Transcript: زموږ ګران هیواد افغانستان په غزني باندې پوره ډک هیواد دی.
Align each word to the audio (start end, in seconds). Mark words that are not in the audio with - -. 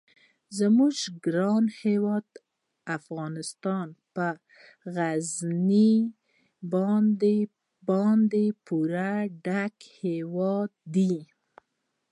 زموږ 0.59 0.95
ګران 1.25 1.65
هیواد 1.81 2.27
افغانستان 2.97 3.87
په 4.15 4.27
غزني 4.95 5.91
باندې 7.87 8.43
پوره 8.65 9.13
ډک 9.45 9.75
هیواد 10.03 10.71
دی. 10.95 11.15